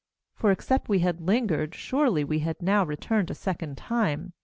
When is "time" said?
3.77-4.33